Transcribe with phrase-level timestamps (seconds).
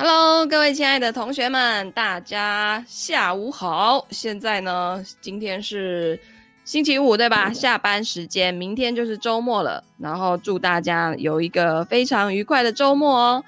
[0.00, 4.06] Hello，各位亲爱的同学们，大家下午好。
[4.10, 6.16] 现在呢，今天是
[6.64, 7.52] 星期五，对吧？
[7.52, 9.82] 下班时间，明天就是周末了。
[9.98, 13.44] 然后祝大家有一个非常愉快的周末哦。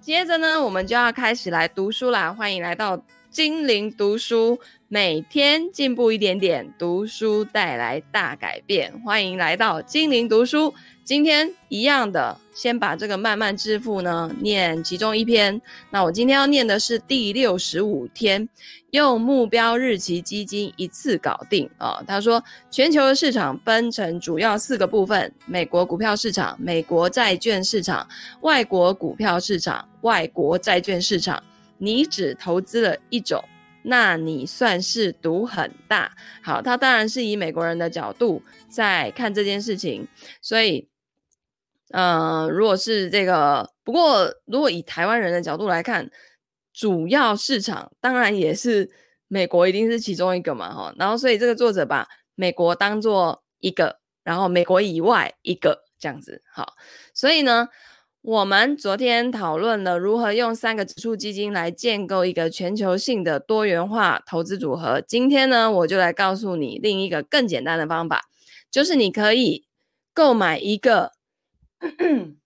[0.00, 2.32] 接着呢，我们就要开始来读书啦。
[2.32, 2.98] 欢迎来到
[3.28, 4.58] 精灵读书，
[4.92, 8.92] 每天进步一点点，读书带来大改变。
[9.04, 10.74] 欢迎来到精灵读书。
[11.04, 15.62] 今天一样的，先把这个慢慢致富呢念其中一篇。
[15.90, 18.48] 那我今天要念的是第六十五天，
[18.90, 28.04] 用目标日期基金一次搞定啊、他说，全球的市场分成主要四个部分：美国股票市场、美国债券市场、
[28.40, 31.40] 外国股票市场、外国债券市场。
[31.78, 33.42] 你只投资了一种，
[33.82, 36.12] 那你算是赌很大。
[36.42, 40.06] 好，他当然是以美国人的角度在看这件事情，
[40.40, 40.88] 所以。
[41.92, 46.08] 呃，如果是这个，不过如果以台湾人的角度来看，
[46.72, 48.88] 主要市场当然也是
[49.26, 50.94] 美国，一定是其中一个嘛，哈。
[50.96, 56.74] 然后，所以这个作者把美国当做一个，然后美国以外一个这样子，好。
[57.12, 57.68] 所以呢，
[58.22, 65.00] 我们昨天讨论了如何用三个指数基金来建构一个全球性的多元化投资组合。
[65.00, 68.28] 今天呢，我就来告诉你另一个更简单的方法，
[68.70, 69.64] 就是你可以
[70.12, 71.12] 购买一个。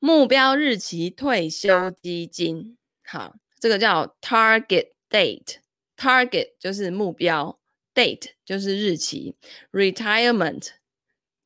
[0.00, 7.60] 目标日期退休基金，好，这个叫 target date，target 就是目标
[7.94, 9.36] ，date 就是日期
[9.70, 10.70] ，retirement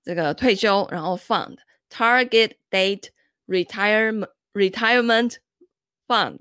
[0.03, 1.59] 这个退休，然后 fund
[1.91, 3.09] Target date
[3.47, 5.37] retirement retirement
[6.07, 6.39] fund，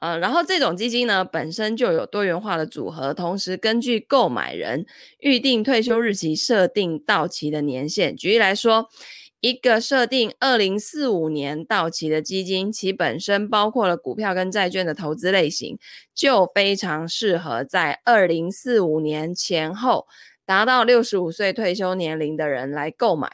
[0.00, 4.86] 呃，然后这种基金呢本身就有多元化的组合，同时根据购买人
[5.18, 8.88] 预定退休日期设定到期的年限，举例来说。
[9.42, 15.78] 一个设定二零四五年到期的基金，其本身包括了股票跟债券的投资类型，
[16.14, 20.06] 就非常适合在二零四五年前后
[20.44, 23.30] 达到六十五岁退休年龄的人来购买。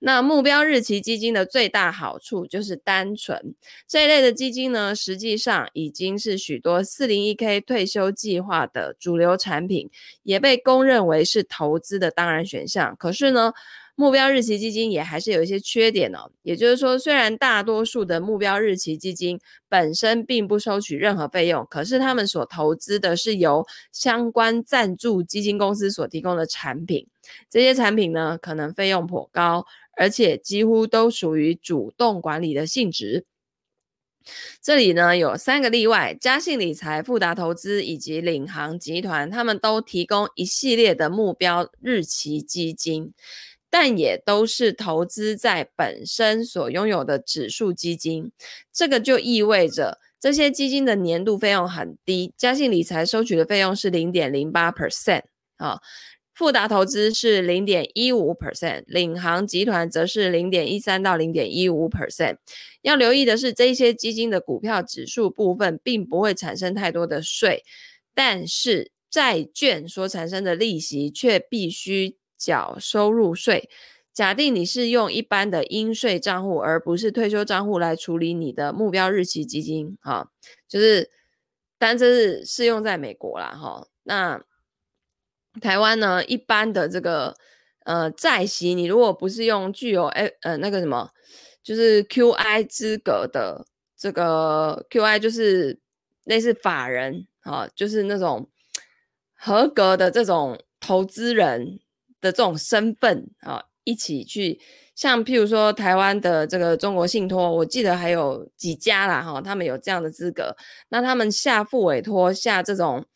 [0.00, 3.54] 那目标日期基金的最大好处就是单纯，
[3.86, 9.90] 这一类的基金呢，实际上已经是许多四零一 K 退休计划的主流产品，
[10.22, 12.94] 也被公认为是投资的当然选项。
[12.96, 13.52] 可是呢，
[13.96, 27.08] 目标日期基金也还是有一些缺点哦，也就是说，虽然大多数的目标日期基金本身并不收取任何费用，可是他们所投资的是由相关赞助基金公司所提供的产品，
[27.50, 29.66] 这些产品呢，可能费用颇高，
[29.98, 33.26] 而且几乎都属于主动管理的性质。
[34.62, 43.12] 这里呢，有三个例外：嘉信理财、富达投资以及领航集团，他们都提供一系列的目标日期基金。
[43.70, 48.32] 但也都是投资在本身所拥有的指数基金，
[48.72, 52.32] 这个就意味着这些基金的年度费用很低。
[52.38, 55.24] 嘉信理财收取的费用是零点零八 percent
[55.58, 55.82] 啊，
[56.38, 62.36] 富达投资是零点一五 percent，领航集团则是零点一三到零点一五 percent。
[62.82, 67.64] 要留意的是，这些基金的股票指数部分并不会产生太多的税，
[68.14, 72.16] 但是债券所产生的利息却必须。
[72.40, 73.68] 缴收入税。
[74.14, 80.30] 假定你是用一般的应税账户，而不是退休账户来处理你的目标日期基金，哈，
[80.68, 81.10] 就是，
[81.80, 83.88] 但这是适用在美国啦，哈。
[84.04, 84.40] 那
[85.60, 86.24] 台湾呢？
[86.24, 87.34] 一般的这个
[87.84, 91.10] 呃债息，你如果不是用具有诶呃那个什么，
[91.62, 93.66] 就是 QI 资格的
[93.96, 95.78] 这个 QI，就是
[96.24, 98.48] 类似法人啊，就是那种
[99.34, 101.80] 合格的这种投资人。
[102.20, 104.58] 的这种身份啊，一起去，
[104.96, 110.56] 像譬如说台湾的这个中国信托，我记得还有几家啦哈，他们有这样的资格，
[110.88, 113.06] 那他们下复委托下这种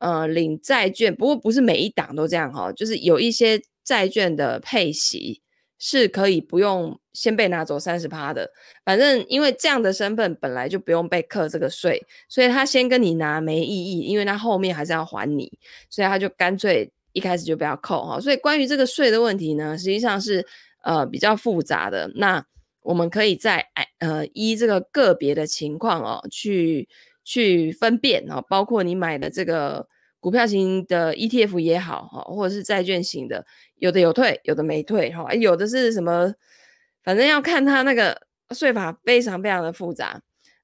[0.00, 5.42] 呃领债券，不过不是每一档都这样哈，就是有一些债券的配息
[5.78, 8.50] 是可以不用先被拿走三十趴的，
[8.84, 15.58] 反正因为这样的身份本来就不用被课这个税，所以他先跟你拿没意义，因为他后面还是要还你，
[15.90, 16.92] 所以他就干脆。
[17.12, 20.46] 一开始就不要扣哈，所以关于这个税的问题呢，实际上是
[20.84, 22.08] 呃比较复杂的。
[22.14, 22.44] 那
[22.82, 23.66] 我们可以在
[23.98, 26.86] 呃依这个个别的情况哦，去
[27.28, 29.86] 去分辨哦，包括你买的这个
[30.18, 33.44] 股票型的 ETF 也好哈，或者是债券型的，
[33.76, 36.32] 有的有退，有的没退哈，有的是什么，
[37.04, 38.22] 反正要看它那个
[38.52, 40.22] 税法非常非常的复杂。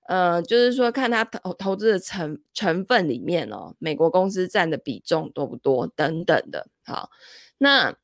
[0.08, 6.66] 呃，就是说，看它投投资的成成分里面哦，美国公司占的比重多不多等等的。
[6.86, 7.10] 好，
[7.58, 7.94] 那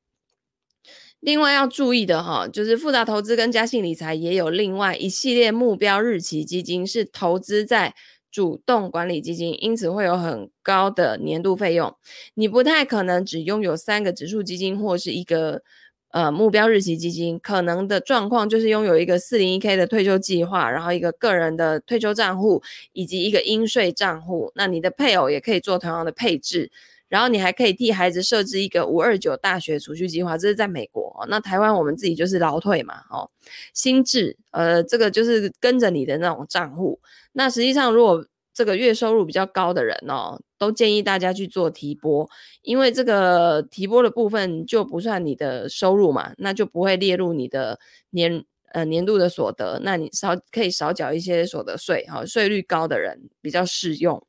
[1.18, 7.94] 另外要注意的哈，就是复杂投资跟嘉信理财也有另外一系列目标日期基金，是投资在
[8.30, 11.94] 主动管理基金，因此会有很高的年度费用。
[12.34, 15.62] 你不太可能只拥有三个指数基金或是一个
[16.10, 22.62] 呃目标日期基金，可能的状况就是拥有一个四零一 K 的退休计划，然后一个个人的退休账户
[22.92, 24.52] 以及一个应税账户。
[24.54, 26.70] 那你的配偶也可以做同样的配置。
[27.10, 31.26] 然后你还可以替孩子设置一个五二九大学储蓄计划，这是在美国。
[31.28, 33.28] 那台湾我们自己就是劳退嘛，哦，
[33.74, 36.98] 新制，呃，这个就是跟着你的那种账户。
[37.32, 38.24] 那实际上，如果
[38.54, 42.30] 这个月收入比较高的人哦，都建议大家去做提拨，
[42.62, 47.78] 因为这个提拨的部分就不算你的收入嘛，那就不会列入你的
[48.10, 48.44] 年。
[48.72, 54.22] 呃，年度的所得，那你少可以少缴一些所得税，哈、税率高的人比较适用。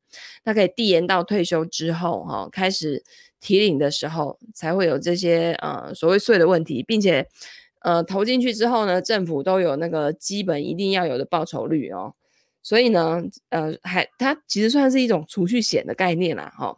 [0.44, 3.04] 那可以递延到退休之后，哈、开始
[3.40, 7.28] 提领的时候才会有这些呃所谓税的问题，并且
[7.82, 12.14] 呃投进去之后呢，政府都有那个基本一定要有的报酬率哦。
[12.64, 16.78] 所以呢，呃，还它其实算是一种储蓄险的概念啦，哈、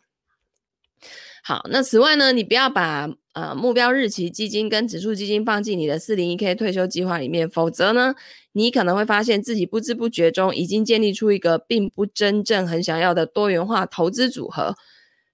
[1.45, 8.15] 好，那此外呢，你不要把呃目标日期基金跟指数基金放进你的四零一 K 退休计划里面，否则呢，
[8.53, 14.73] 你可能会发现自己不知不觉中已经建立出一个并不真正很想要的多元化投资组合。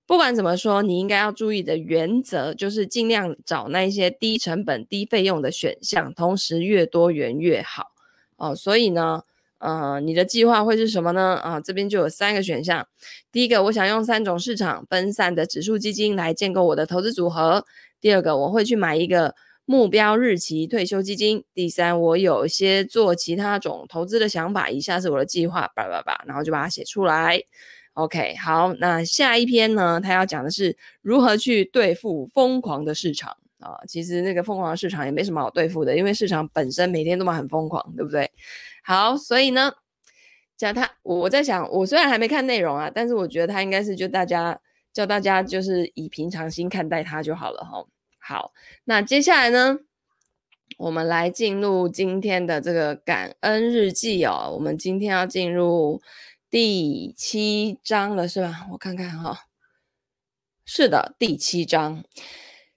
[0.07, 7.83] 不管怎么说，你应该要注意的原则就是尽量找那些低成本、低费用的选项，同时越多元越好
[8.37, 8.55] 哦。
[8.55, 9.21] 所以呢。
[9.59, 11.35] 呃，你的计划会是什么呢？
[11.43, 12.87] 啊，这边就有三个选项。
[13.31, 17.65] 第一个，我想用三种市场分散的指数基金来建构我的投资组合。
[17.99, 19.35] 第二个，我会去买一个
[19.65, 21.43] 目标日期退休基金。
[21.53, 24.69] 第三，我有一些做其他种投资的想法。
[24.69, 27.41] 以下是我的计划，叭叭叭，然后就把它写出来。
[27.95, 29.99] OK，好，那下一篇呢？
[29.99, 33.79] 他要讲的是如何去对付疯狂的市场啊。
[33.87, 38.31] 其实那个疯狂的市场也没什么好对付的，因为市场本身每天都嘛很疯狂，对不对？
[38.83, 39.71] 好，所以呢，
[40.57, 44.59] 讲他，我在想，我虽然还没看内容啊，但是我觉得他应该是就大家
[44.91, 47.85] 叫大家就是以平常心看待他就好了哈。
[48.17, 48.51] 好，
[48.85, 49.77] 那接下来呢，
[50.77, 54.51] 我们来进入今天的这个感恩日记哦。
[54.53, 56.01] 我们今天要进入
[56.49, 58.67] 第七章了，是吧？
[58.71, 59.45] 我看看哈，
[60.65, 62.03] 是的，第七章，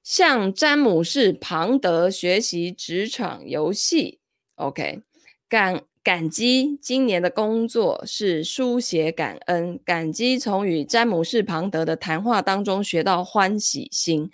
[0.02, 4.19] 向詹姆士·庞德学习职场游戏。
[4.56, 5.00] OK，
[5.49, 5.82] 感。
[6.04, 14.28] 感激今年的工作是书写感恩，感激从与詹姆士·庞德的谈话当中学到欢喜心，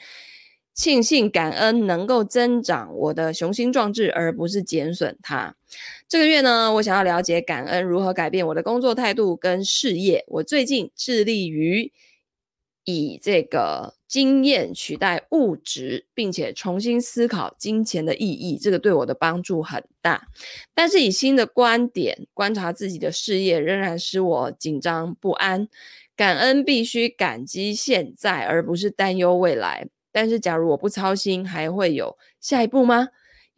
[0.72, 5.56] 庆幸感恩能够增长我的雄心壮志，而不是减损它。
[6.08, 10.24] 这个月呢，我想要了解感恩如何改变我的工作态度跟事业。
[10.28, 11.92] 我最近致力于
[12.94, 13.94] 以这个。
[14.08, 20.26] 经验取代物质，并且重新思考金钱的意义，这个对我的帮助很大。
[20.74, 25.68] 但是以新的观点观察自己的事业，仍然使我紧张不安。
[26.16, 29.86] 感恩必须感激现在，而不是担忧未来。
[30.10, 33.08] 但是假如我不操心，还会有下一步吗？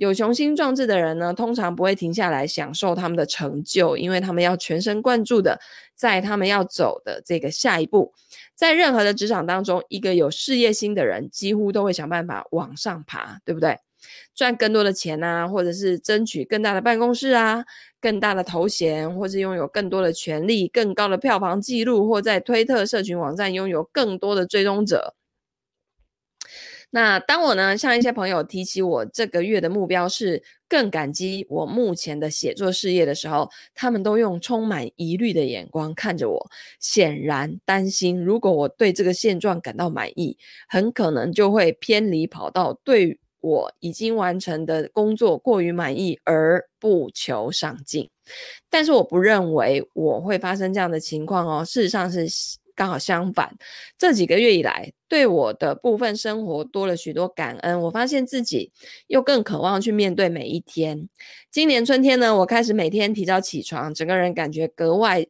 [0.00, 5.60] 有雄心壮志的人呢，通常不会停下来享受他们的成就，因为他们要全神贯注的
[5.94, 8.14] 在他们要走的这个下一步。
[8.54, 13.76] 在任何的职场当中，一个有事业心的人几乎都会想办法往上爬，对不对？
[14.34, 17.62] 赚更多的钱啊，或者是争取更大的办公室啊，
[18.00, 25.14] 更大的头衔，或是拥有更多的权利、更高的票房记录，或在推特社群网站拥有更多的追踪者。
[26.92, 40.36] 那当我呢，向一些朋友提起我这个月的目标是更感激我目前的写作事业的时候，他们都用充满疑虑的眼光看着我，显然担心如果我对这个现状感到满意，
[40.68, 48.10] 很可能就会偏离跑道，对我已经完成的工作过于满意而不求上进。
[48.68, 52.26] 但是我不认为我会发生这样的情况哦，事实上是。
[52.74, 53.56] 刚好相反，
[53.98, 57.80] 这几个月以来，对我的部分生活多了许多感恩。
[57.82, 58.72] 我发现自己
[59.06, 61.08] 又更渴望去面对每一天。
[61.50, 65.26] 今年春天呢，我开始每天提早起床，整个人感觉格外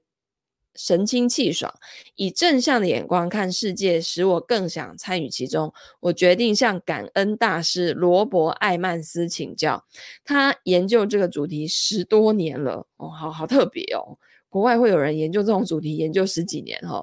[0.77, 1.75] 神清气爽。
[2.15, 5.73] 以正向的眼光看世界，使我更想参与其中。
[6.01, 9.85] 我决定向感恩大师罗伯·艾曼斯请教，
[10.25, 12.87] 他研究这个主题十多年了。
[12.97, 14.19] 哦，好好特别哦。
[14.51, 17.03] 国外会有人研究这种主题，研究十几年哈。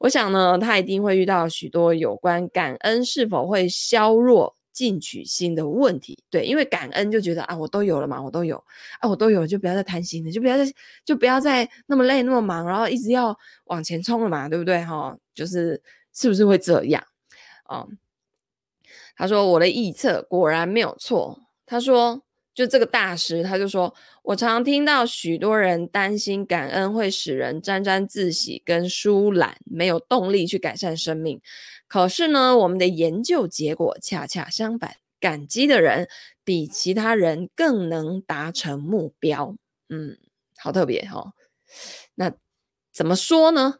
[0.00, 6.22] 我想呢，他一定会遇到许多有关感恩是否会削弱进取心的问题。
[6.28, 8.62] 对，因为感恩就觉得啊，我都有了嘛，我都有
[9.00, 10.72] 啊，我都有，就不要再贪心了，就不要再
[11.04, 15.16] 就不要再那么累那么忙，然后一直要往前冲了嘛，对不对哈？
[15.34, 15.80] 就是
[16.12, 17.02] 是不是会这样
[17.64, 17.86] 啊？
[19.16, 21.38] 他说我的预测果然没有错。
[21.66, 22.20] 他说，
[22.60, 31.40] 就这个大师，他就说我常听到许多人担心感恩会使人沾沾自喜跟疏懒，没有动力去改善生命。
[31.88, 36.06] 可是呢，我们的研究结果恰恰相反，感激的人
[36.44, 39.56] 比其他人更能达成目标。
[39.88, 40.18] 嗯，
[40.58, 41.32] 好特别哈、哦。
[42.14, 42.30] 那
[42.92, 43.76] 怎么说呢？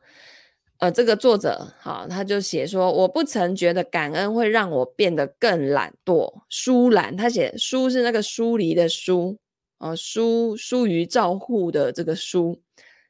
[0.81, 7.17] 呃，这个作者哈，他就写说，我不曾觉得感恩会让我变得更懒惰、疏懒。
[7.17, 9.39] 他写疏是那个疏离的疏，
[9.79, 12.61] 呃，疏疏于照护的这个疏。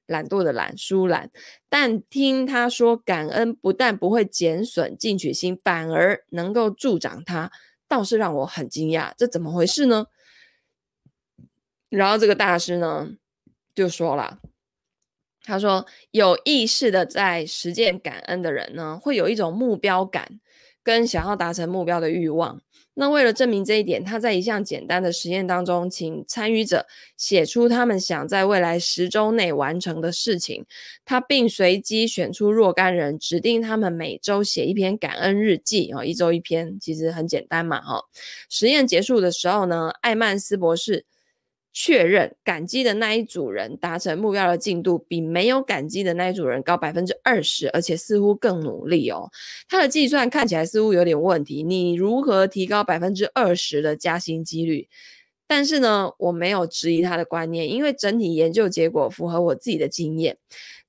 [0.07, 1.31] 懒惰的懒，疏懒。
[1.69, 7.53] 但听他说，感恩不但不会减损进取心，反而能够助长它，
[7.87, 9.13] 倒是让我很惊讶。
[9.17, 10.07] 这怎么回事呢？
[11.89, 13.11] 然后这个大师呢
[13.73, 14.41] 就说了，
[15.45, 20.29] 他说有意识的在实践感恩的人呢，会有一种目标感，
[20.83, 22.61] 跟想要达成目标的欲望。
[22.95, 30.67] 那为了证明这一点，他在一项简单的实验当中，请参与者写出他们想在未来十周内完成的事情。
[31.05, 38.03] 他并随机选出若干人，指定他们每周写一篇感恩日记啊，一周一篇，其实很简单嘛，哈。
[38.51, 41.07] 实验结束的时候呢，艾曼斯博士。
[41.73, 49.31] 确认感激的那一组人达成目标的进度比没有感激的那一组人高百分之二十，而且似乎更努力哦。
[49.69, 51.63] 他的计算看起来似乎有点问题。
[51.63, 54.89] 你如何提高百分之二十的加薪几率？
[55.47, 60.37] 但是呢，我没有质疑他的观念，因为整体研究结果符合我自己的经验。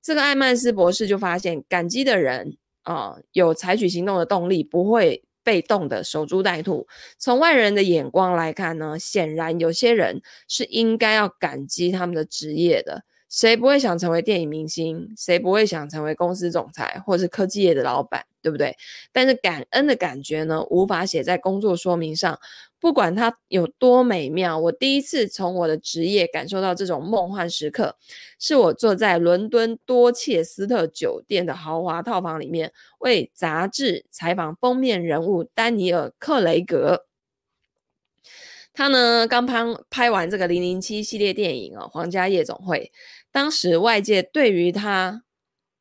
[0.00, 5.22] 这个艾曼斯博士就发现，感激的人啊、有采取行动的动力，不会。
[5.42, 6.86] 被动的守株待兔。
[7.18, 13.04] 从外人的眼光来看呢，显然有些人是应该要感激他们的职业的。
[13.32, 15.10] 谁不会想成为电影明星？
[15.16, 18.26] 谁不会想成为公司总裁或是科技业的老板？
[18.42, 18.76] 对不对？
[19.10, 22.38] 但是感恩的感觉呢，无法写在工作说明上。
[22.78, 27.96] 不管它有多美妙，我第一次从我的职业感受到这种梦幻时刻，
[28.38, 37.06] 是我坐在伦敦多切斯特酒店的豪华套房里面，为杂志采访封面人物丹尼尔·克雷格。
[38.74, 42.90] 他呢，刚拍拍完这个《零零七》系列电影哦，《皇家夜总会》。
[43.32, 45.22] 当时外界对于他，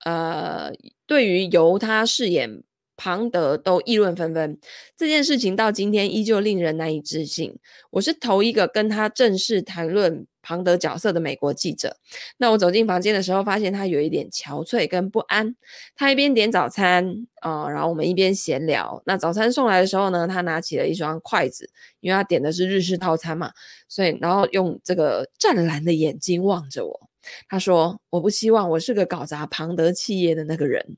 [0.05, 0.71] 呃，
[1.05, 2.63] 对于由他饰演。
[3.03, 4.59] 庞德都议论纷纷，
[4.95, 7.57] 这件事情到今天依旧令人难以置信。
[7.89, 11.97] 我是头一个跟他正式谈论庞德角色的美国记者。
[12.37, 15.55] 那我走进房间的时候，发现他有一点憔悴跟不安。
[15.95, 19.01] 他一边点早餐啊、然后我们一边闲聊。
[19.07, 23.51] 那早餐送来的时候呢，他拿起了一双筷子，因为他点的是日式套餐嘛，
[23.87, 27.10] 所以然后用这个湛蓝的眼睛望着我。
[27.47, 30.97] 他说：“我不希望我是个搞砸庞德企业的那个人。”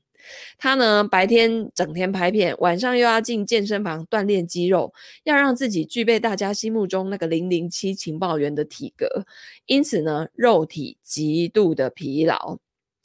[0.56, 4.90] 他呢，白天整天拍片，晚上又要进健身房锻炼肌肉，
[5.24, 9.26] 要让自己具备大家心目中那个零零七情报员的体格，
[9.66, 12.58] 因此呢，肉体极度的疲劳。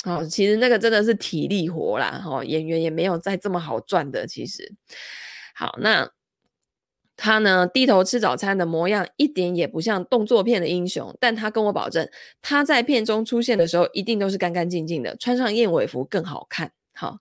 [0.05, 4.25] 好、其实那个真的是体力活啦，哈、哦，演员也没有再这么好赚的。
[4.25, 4.73] 其实，
[5.53, 6.09] 好，那
[7.21, 12.09] 他呢，低头吃早餐的模样一点也不像动作片的英雄，但他跟我保证，
[12.41, 16.71] 他在片中出现的时候一定都是干干净净的，穿上燕尾服更好看。
[16.93, 17.17] 好，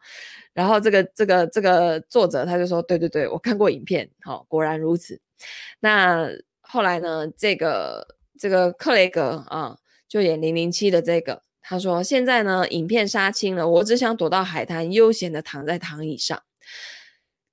[0.54, 5.20] 然后这个这个这个作者他就说，对对对，我看过影片，好，果然如此。
[5.80, 6.28] 那
[6.60, 8.06] 后来呢，这个
[8.38, 9.76] 这个克雷格啊，
[10.08, 16.42] 就演零零七的这个，他说现在呢，影片杀青了，我只想躲到海滩，悠闲的躺在躺椅上。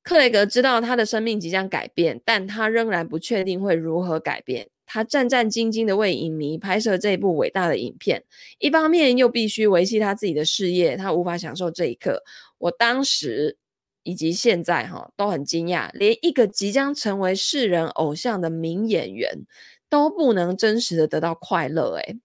[0.06, 4.70] 克雷格知道他的生命即将改变，但他仍然不确定会如何改变。
[4.86, 8.24] 他战战兢兢地为影迷拍摄这部伟大的影片，
[8.60, 12.22] 一方面又必须维系他自己的事业，他无法享受这一刻。
[12.60, 13.58] 我当时
[14.04, 19.48] 以及现在哈都很惊讶，连一个即将成为世人偶像的名演员
[19.90, 22.20] 都不能真实的得到快乐诶。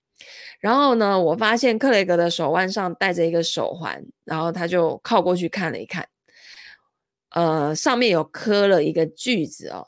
[0.61, 6.07] 然后呢，我发现克雷格的手腕上戴着一个手环，然后他就靠过去看了一看，
[7.31, 9.87] 呃，上面有刻了一个句子哦。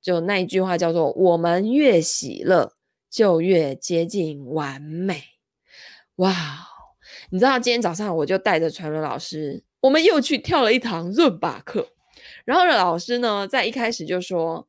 [0.00, 2.74] 就那一句话叫做“我们越喜乐，
[3.08, 5.22] 就越接近完美”。
[6.16, 6.34] 哇，
[7.30, 11.88] 你知道今天早上我就带着传伦老师，我们又去跳了一堂润巴课。
[12.44, 14.66] 然后，老师呢在一开始就说：“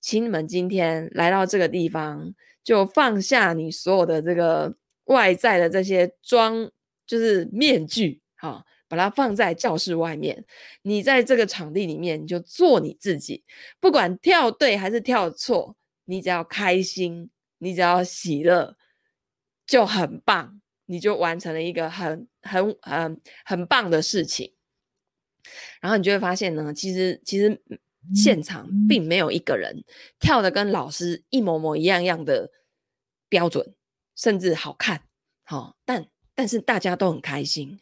[0.00, 2.34] 请你们今天来到这个地方，
[2.64, 4.74] 就放下你所有的这个
[5.04, 6.70] 外在的这些装，
[7.06, 10.44] 就是面具，哈。”把它放在教室外面，
[10.82, 13.44] 你在这个场地里面，你就做你自己，
[13.78, 18.76] 不管跳对还是跳错，你只要开心，你只要喜乐，
[19.64, 24.52] 就很棒，你就完成了一个很很很很棒的事情。
[25.80, 27.62] 然后你就会发现呢，其实其实
[28.12, 29.84] 现场并没有一个人
[30.18, 32.50] 跳的跟老师一模模一样样的
[33.28, 33.72] 标准，
[34.16, 35.04] 甚至好看，
[35.44, 37.78] 好、哦，但但是大家都很开心，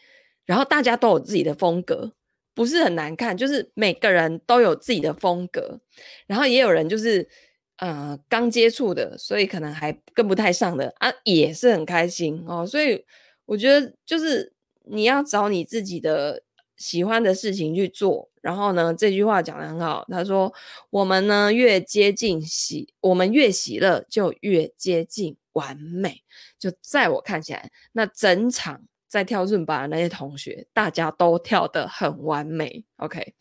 [0.48, 2.10] 然后大家都有自己的风格，
[2.54, 5.78] 不是很难看，就是每个人都有自己的风格，
[6.26, 7.28] 然后也有人就是
[7.76, 13.04] 呃刚接触的，所以可能还跟不太上的啊，也是很开心哦，所以
[13.44, 14.54] 我觉得就是
[14.86, 16.42] 你要找你自己的。
[16.78, 20.06] 喜欢的事情去做，然后呢，这句话讲得很好。
[20.10, 20.54] 他说
[20.90, 26.22] ：“我们呢越接近喜，我们越喜乐，就越接近完美。”
[26.56, 32.84] 就在我看起来，那整场在跳伦巴的那些同学，大家都跳得很完美。
[32.96, 33.34] OK，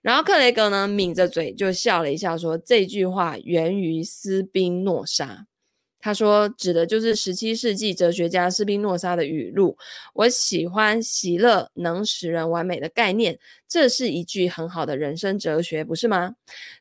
[0.00, 5.46] 然后克雷格呢抿着嘴就笑了一下，说：“这句话源于斯宾诺莎。”
[6.04, 9.78] 他说，指的就是十七世纪哲学家斯宾诺莎的语录。
[10.14, 16.34] 我喜欢喜乐能使人完美的概念，这是一句很好的人生哲学，不是吗？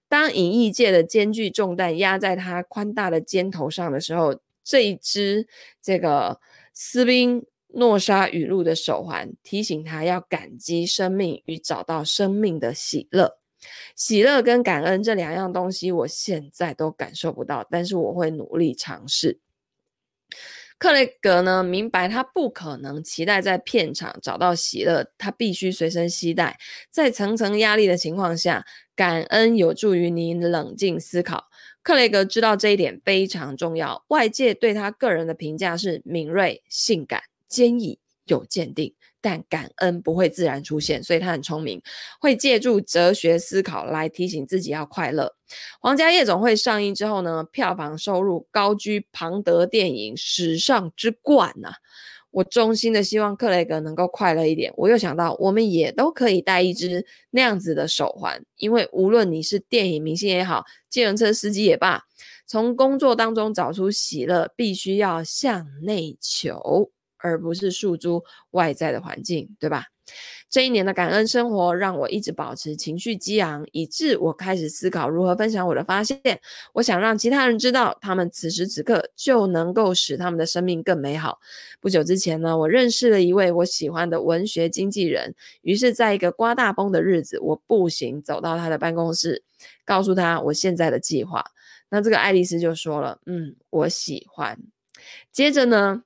[0.09, 5.47] 当演艺界的艰巨重担压在他宽大的肩头上的时候，这一支
[5.79, 6.39] 这个
[6.73, 13.37] 斯宾诺莎语录的手环提醒他要感激生命与找到生命的喜乐。
[13.95, 19.39] 喜乐跟感恩这两样东西，我现在都感受不到，但是我会努力尝试。
[20.79, 26.57] 克雷格呢，明白他不可能期待在片场找到喜乐，他必须随身携带。
[26.89, 31.49] 在层层压力的情况下，感恩有助于你冷静思考。
[31.83, 34.03] 克雷格知道这一点非常重要。
[34.07, 37.21] 外界对他个人的评价是敏锐、性感、
[37.51, 38.95] 坚毅、有鉴定。
[39.23, 41.79] 但感恩不会自然出现，所以他很聪明，
[42.19, 45.35] 会借助哲学思考来提醒自己要快乐。
[45.79, 51.71] 皇家夜总会上映之后呢，票房收入高居庞德电影史上之冠呐、
[52.31, 54.73] 我衷心的希望克雷格能够快乐一点。
[54.75, 62.01] 我又想到，我们也都可以戴一只那样子的手环，因为无论你是电影明星也好，计程车司机也罢，
[62.47, 66.89] 从工作当中找出喜乐，必须要向内求。
[67.21, 69.85] 而不是诉诸外在的环境，对吧？
[70.49, 76.19] 这一年的感恩生活让我一直保持情绪激昂，以致我开始思考如何分享我的发现。
[76.73, 81.39] 我想让其他人知道，他们此时此刻就能够使他们的生命更美好。
[81.79, 89.43] 不久之前呢，我认识了一位我喜欢的文学经纪人，于是，在一个刮大风的日子，我步行走到他的办公室，
[89.85, 91.45] 告诉他我现在的计划。
[91.89, 94.59] 那这个爱丽丝就说了：“嗯，我喜欢。”
[95.31, 96.03] 接着呢，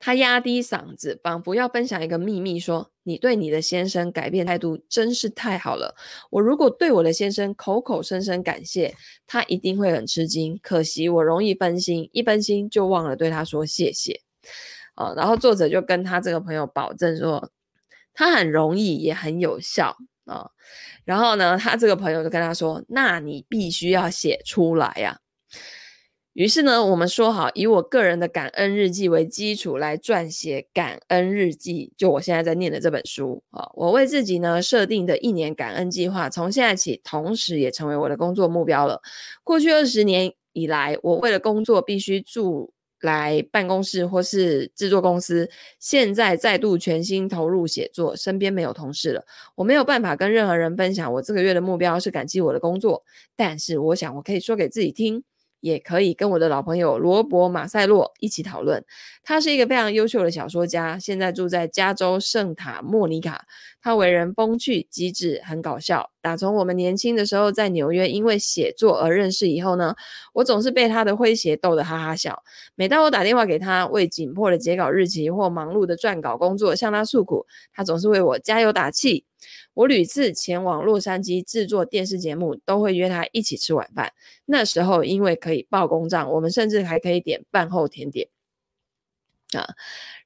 [0.00, 5.94] 他压低嗓子，仿佛要分享一个秘密，说：“你对你的先生改变态度真是太好了。
[6.30, 8.94] 我如果对我的先生口口声声感谢，
[9.26, 10.58] 他一定会很吃惊。
[10.62, 14.22] 可惜我容易分心，一分心就忘了对他说谢谢。
[14.96, 17.50] 哦，然后作者就跟他这个朋友保证说，
[18.14, 20.50] 他很容易也很有效啊，
[21.04, 25.20] 然后呢，他这个朋友就跟他说：那你必须要写出来呀，”
[26.40, 33.68] 于是呢，我们说好以我个人的感恩日记为基础来撰写感恩日记，就我现在在念的这本书啊。
[33.74, 39.02] 我为自己呢设定的一年感恩计划，从现在起，同时也成为我的工作目标了。
[39.44, 42.72] 过去二十年以来，我为了工作必须住
[43.02, 45.46] 来办公室或是制作公司，
[45.78, 49.22] 现在再度全心投入写作，身边没有同事了，
[49.56, 53.04] 我没有办法跟任何人分享我这个月的目标是感激我的工作，
[53.36, 55.22] 但是我想我可以说给自己听。
[55.60, 58.84] 也可以跟我的老朋友罗伯·马塞洛一起讨论。
[59.22, 63.46] 他是一个非常优秀的小说家，现在住在加州圣塔莫尼卡。
[63.82, 66.10] 他为人风趣、机智、很搞笑。
[66.20, 69.94] 打从我们年轻的时候在纽约因为写作而认识以后呢，
[70.34, 72.42] 我总是被他的诙谐逗得哈哈笑。
[72.74, 79.24] 每当我打电话给他，为紧迫的截稿日期或忙碌的撰稿工作向他诉苦，他总是为我加油打气。
[79.74, 84.12] 我屡次前往洛杉矶制作电视节目，都会约他一起吃晚饭。
[84.44, 88.28] 那时候因为可以报公账，我们甚至还可以点饭后甜点
[89.52, 89.68] 啊。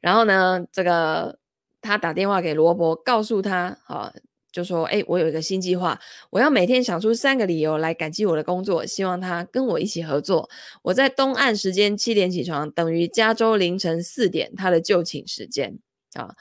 [0.00, 1.38] 然后呢，这个
[1.80, 4.12] 他打电话给罗伯，告诉他啊，
[4.50, 10.48] 就说：“哎，我有一个新计划，我要每天想出三个理由来感激我的工作，希望他跟我一起合作。
[10.83, 15.78] 我在东岸时间七点起床，等于加州凌晨四点他的就寝时间
[16.14, 16.35] 啊。”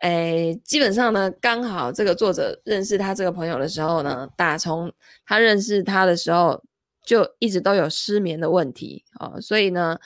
[0.00, 4.92] 诶，基本上呢，刚好这个作者认识他这个朋友的时候呢，打从
[5.24, 6.62] 他认识他的时候
[7.02, 9.98] 就一直都有失眠的问题哦，所以呢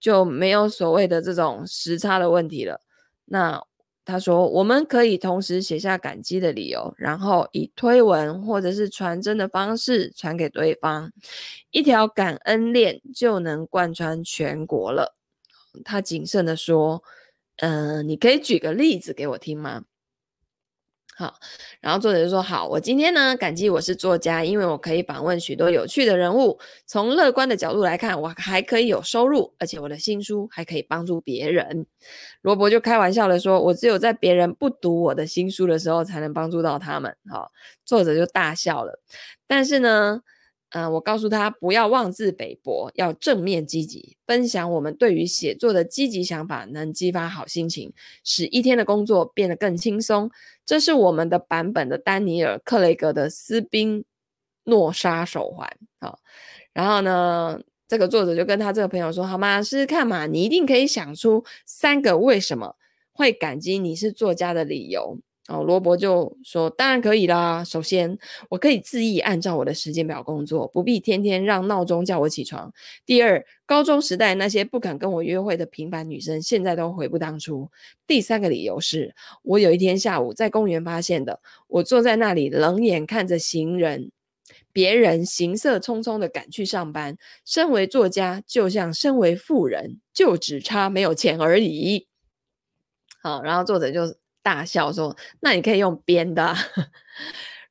[0.00, 2.80] 就没有所谓的这种时差的问题了。
[3.26, 3.62] 那
[4.06, 11.12] 他说，我们可以同时写下感激的理由，然后以推文或者是传真的方式传给对方，
[11.70, 15.14] 一条感恩链就能贯穿全国了。
[15.84, 17.04] 他谨慎地说。
[17.56, 19.84] 嗯、你可以举个例子给我听吗？
[21.16, 21.38] 好，
[21.80, 26.58] 然后作者就说：“好，我今天呢，感激我是作家，因为我可以访问许多有趣的人物。
[26.86, 31.86] 从乐观的角度来看，我还可以有收入，而且我的新书还可以帮助别人。”
[32.42, 37.52] 罗伯就开玩笑的说：“我只有在别人不读我的新书的时候，才能帮助到他们。”好，
[37.84, 39.00] 作者就大笑了。
[39.46, 40.20] 但是呢，
[40.74, 47.92] 嗯、我告诉他不要妄自菲薄，要正面积极，分享我们对于写作的积极想法，能激发好心情，
[48.24, 50.28] 使一天的工作变得更轻松。
[50.66, 54.04] 这是我们的版本的丹尼尔·克雷格的斯宾
[54.64, 55.70] 诺莎手环。
[56.00, 56.18] 好，
[56.72, 59.62] 然后呢，这个作者就跟他这个朋友说：“好吗？
[59.62, 62.74] 试试看嘛，你一定可以想出三个为什么
[63.12, 67.62] 会感激你是作家的理由。”哦，罗伯就说：“当然可以啦。
[67.62, 72.72] 首先，我可以自意按照我的时间表工作，不必天天让闹钟叫我起床。
[73.04, 77.70] 第二，高中时代那些不肯跟我约会的平凡女生，现在都悔不当初。
[78.06, 81.38] 第三个理由是我有一天下午在公园发现的。
[81.68, 84.10] 我坐在那里，冷眼看着行人，
[84.72, 87.18] 别人行色匆匆地赶去上班。
[87.44, 92.06] 身为作家，就像身为富人，就只差没有钱而已。
[93.20, 96.56] 好，然后作者就。”大笑说：“那你可以用编的啊。”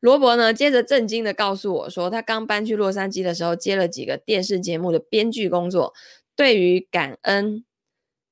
[0.01, 5.93] 罗伯呢，接着震惊的告诉我说：“他刚搬去洛杉矶的时候，接了几个电视节目的编剧工作。
[6.35, 7.63] 对于感恩，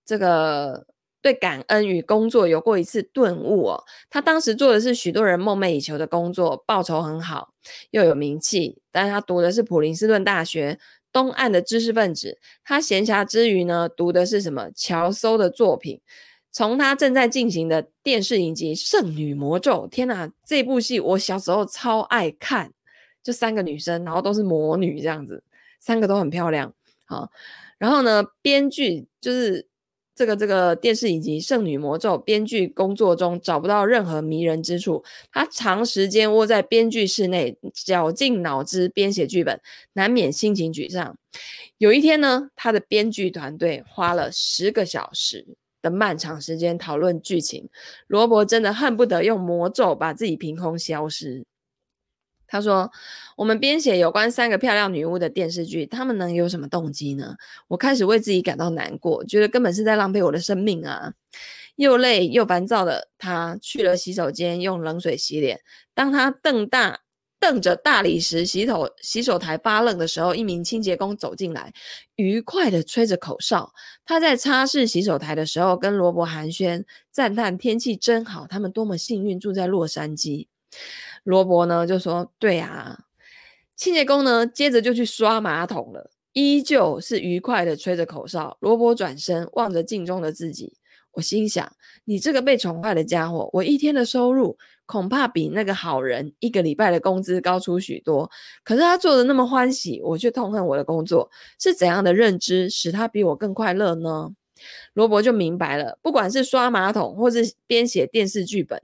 [0.06, 0.86] 这个
[1.22, 3.84] 对感恩与工作有过一次顿悟哦。
[4.10, 7.54] 他当时做的是许多人梦寐以求的工作，报酬很好，
[7.92, 8.82] 又有名气。
[8.92, 10.78] 但是他读的是普林斯顿大学
[11.14, 12.40] 东岸的知识分子。
[12.66, 14.70] 他闲暇之余呢，读的是什么？
[14.76, 16.02] 乔叟的作品。”
[16.52, 22.72] 从他正在进行的电视影集《圣女魔咒》，天哪，这部戏我小时候超爱看，
[23.24, 25.44] 就三个女生，然后都是魔女这样子，
[25.80, 26.74] 三个都很漂亮。
[27.06, 27.30] 好，
[27.78, 29.66] 然后呢，编剧就是
[30.14, 39.60] 这个这个电视影集《圣女魔咒》，编剧工作中找不到任何迷人之处，他长时间窝在编剧室内，绞尽脑汁编写剧本，
[39.94, 41.18] 难免心情沮丧。
[41.78, 45.48] 有一天呢，他的编剧团队花了十个小时。
[45.82, 47.70] 的漫长时间讨论剧情，
[48.08, 51.46] 罗伯真的恨不得用魔咒把自己凭空消失。
[52.48, 52.92] 他说
[53.38, 57.36] ：“我们编写有关三个漂亮女巫的电视剧，他们能有什么动机呢？”
[57.70, 61.14] 我开始为自己感到难过，觉得根本是在浪费我的生命啊！
[61.78, 65.62] 又累又烦躁的他去了洗手间，用冷水洗脸。
[65.94, 67.00] 当他瞪大。
[67.42, 71.74] 瞪着大理石洗头洗手台发愣的时候，一名清洁工走进来，
[72.16, 73.74] 愉快地吹着口哨。
[74.06, 80.46] 他在擦拭洗手台的时候，跟罗伯寒暄，赞叹天气真好，他们多么幸运住在洛杉矶。
[81.24, 83.06] 罗伯呢就说：“对啊。”
[83.76, 88.56] 清洁工呢接着就去刷马桶了，依旧是愉快地吹着口哨。
[88.60, 90.74] 罗伯转身望着镜中的自己，
[91.14, 91.74] 我心想
[92.06, 94.60] ：“你这个被宠坏的家伙，我一天的收入。”
[94.92, 98.30] 恐怕比那个好人一个礼拜的工资高出许多，
[98.66, 101.32] 可是他做的那么欢喜，我却痛恨我的工作。
[101.58, 104.30] 是怎样的认知使他比我更快乐呢？
[104.94, 108.84] 罗伯就明白了，不管是刷马桶或是编写电视剧本，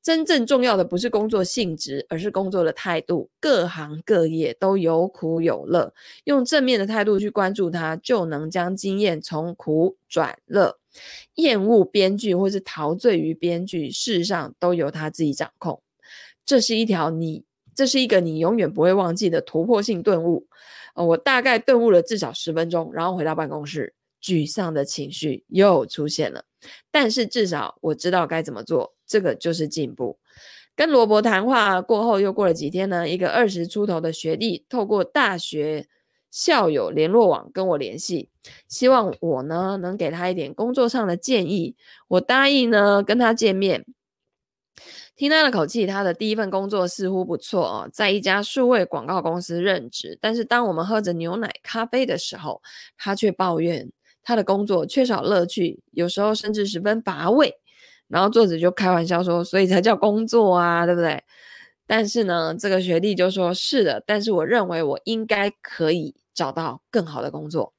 [0.00, 3.28] 真正重要的不是工作性质，而是工作的态度。
[3.40, 5.92] 各行各业都有苦有乐，
[6.22, 10.78] 用正面的态度去关注它，就能将经验从苦转乐。
[11.34, 15.82] 厌恶编剧或是陶醉于编剧，事实上都由他自己掌控。
[16.46, 20.46] 这是一条你，这是一个你永远不会忘记的突破性顿悟。
[20.94, 26.44] 呃，我大概顿悟了至少十分钟，然后回到办公室，沮丧的情绪又出现了。
[26.90, 30.18] 但是至少我知道该怎么做，这个就是进步。
[30.76, 35.88] 跟罗伯谈话过后，又过了几天呢，一个二十出头的学弟透过大学。
[36.34, 38.28] 校友联络网跟我联系，
[38.66, 41.76] 希望我呢能给他一点工作上的建议。
[42.08, 43.86] 我答应呢跟他见面。
[45.14, 50.18] 听他的口气，他的第一份工作似乎不错哦，在一家数位广告公司任职。
[50.20, 52.60] 但是当我们喝着牛奶咖啡的时候，
[52.98, 53.88] 他却抱怨
[54.24, 57.54] 他的工作缺少乐趣，有时候甚至十分乏味。
[58.08, 61.22] 然后作者就开玩笑说：“所以才叫工作啊，对不对？”
[61.86, 67.72] 但是呢，这个学弟就说：“是的，但是我认为我应该可以。”找到更好的工作，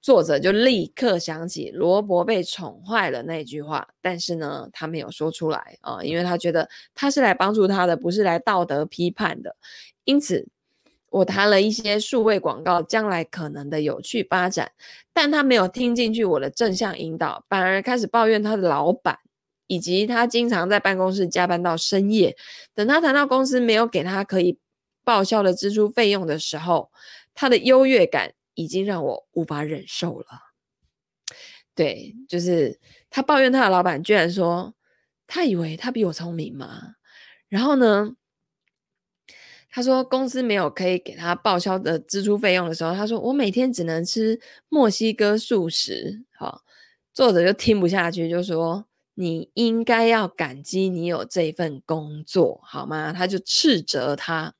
[0.00, 9.54] 作者就立刻想起罗伯被宠坏了那句话，但是呢，他没有说出来啊，因为他觉得他是来帮助他的，不是来道德批判的。
[10.04, 10.48] 因此，
[11.10, 14.72] 我谈了一些数位广告将来可能的有趣发展，
[15.12, 19.18] 但他没有听进去我的正向引导，反而开始抱怨他的老板，
[19.66, 22.36] 以及他经常在办公室加班到深夜。
[22.74, 24.58] 等他谈到公司没有给他可以
[25.04, 26.90] 报销的支出费用的时候，
[27.34, 30.26] 他的优越感已经让我无法忍受了。
[31.74, 34.74] 对，就是他抱怨他的老板，居然说
[35.26, 36.94] 他以为他比我聪明吗。
[37.48, 38.16] 然后呢，
[39.70, 46.24] 他说公司没有可以给他报销的支出费用的时候，他说我每天只能吃墨西哥素食。
[46.32, 46.62] 好，
[47.12, 48.86] 作者就听不下去，就说
[49.18, 53.12] 你应该要感激你有这份工作，好吗？
[53.12, 54.54] 他就斥责他。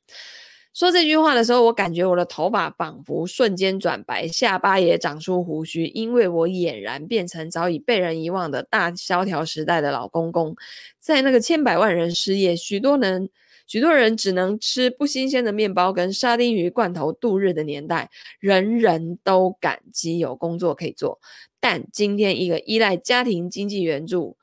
[0.73, 10.57] 说这句话的时候，我感觉我的头发仿佛瞬间转白，下巴也长出胡须，因为我俨然变成早已被人遗忘的大萧条时代的老公公。
[11.01, 13.31] 在那个千百万人失业，许多人
[13.67, 21.21] 许多人只能吃不新鲜的面包跟沙丁鱼罐头度日的年代，人人都感激有工作可以做。
[21.59, 24.37] 但今天，一个依赖家庭经济援助，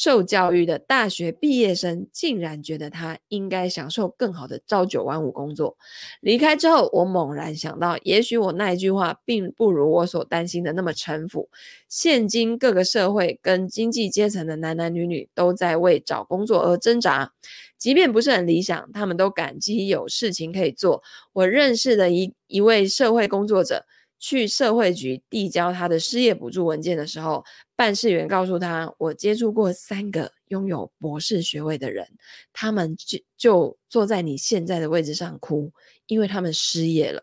[0.00, 5.76] 受教育的大学毕业生竟然觉得他应该享受更好的朝九晚五工作。
[6.20, 11.50] 离开之后，我猛然想到，也许我那一句话并不如我所担心的那么城府。
[11.88, 17.32] 现今各个社会跟经济阶层的男男女女都在为找工作而挣扎，
[17.76, 21.02] 即便不是很理想，他们都感激有事情可以做。
[21.32, 23.84] 我认识的一一位社会工作者。
[24.20, 27.44] 去社会局递交他的失业补助文件的时候，
[27.78, 32.04] 办事员告诉他：“我接触过三个拥有博士学位的人，
[32.52, 35.70] 他们就就坐在你现在的位置上哭，
[36.08, 37.22] 因为他们失业了。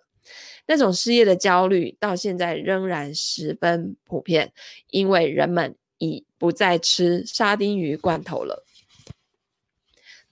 [0.65, 4.53] 那种失业的焦虑到现在仍然十分普遍，
[4.91, 8.65] 因为人们已不再吃沙丁鱼罐头了。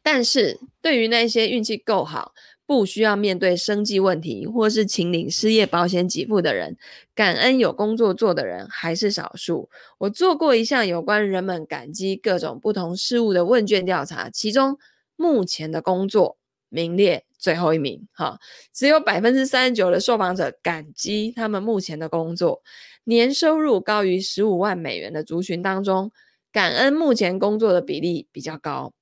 [0.02, 2.34] 但是对于那些运气够好，”
[2.66, 6.78] 不需要面对生计问题，或是请领失业保险给付的人，
[7.14, 9.70] 感恩有工作做的人还是少数。
[9.98, 14.78] 我做过一项有关人们感激各种不同事物的问卷调查，其中
[15.16, 16.38] 目前的工作
[16.70, 18.08] 名列最后一名。
[18.14, 18.40] 哈，
[18.74, 22.62] 只有百分之三十九的受访者感激他们目前的工作。
[23.04, 26.10] 年收入高于十五万美元的族群当中，
[26.54, 28.94] 感恩目前工作的比例比较高。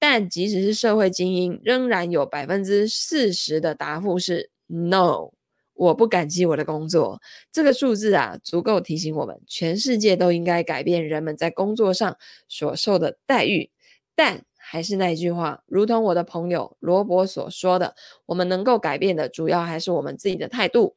[0.00, 5.32] 但即使是社会精英，仍然有百分之四十的答复是 “No”，
[5.74, 7.20] 我不感激我的工作。
[7.50, 13.70] 这个数字啊，足够提醒我们，全世界都应该改变人们在工作上所受的待遇。
[14.14, 20.94] 但还是那句话，如同我的朋友罗伯所说的，我们能够改变的，主要还是我们自己的态度。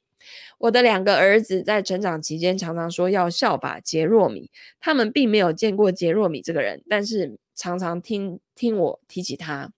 [0.59, 7.39] 我的两个儿子在成长期间常常说要效法杰若米，他们并没有见过杰若米这个人，但是。
[7.61, 9.71] 常常听听我提起他，